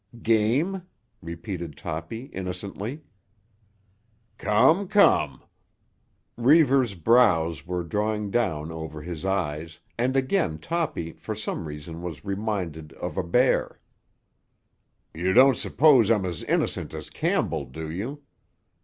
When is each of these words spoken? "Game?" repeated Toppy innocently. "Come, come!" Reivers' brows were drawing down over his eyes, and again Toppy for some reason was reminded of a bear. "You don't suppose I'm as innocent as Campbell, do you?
"Game?" 0.23 0.81
repeated 1.21 1.77
Toppy 1.77 2.23
innocently. 2.33 3.03
"Come, 4.39 4.87
come!" 4.87 5.43
Reivers' 6.35 6.95
brows 6.95 7.67
were 7.67 7.83
drawing 7.83 8.31
down 8.31 8.71
over 8.71 9.03
his 9.03 9.25
eyes, 9.25 9.79
and 9.99 10.17
again 10.17 10.57
Toppy 10.57 11.11
for 11.11 11.35
some 11.35 11.67
reason 11.67 12.01
was 12.01 12.25
reminded 12.25 12.93
of 12.93 13.15
a 13.15 13.21
bear. 13.23 13.77
"You 15.13 15.33
don't 15.33 15.55
suppose 15.55 16.09
I'm 16.09 16.25
as 16.25 16.41
innocent 16.45 16.95
as 16.95 17.11
Campbell, 17.11 17.65
do 17.65 17.87
you? 17.87 18.23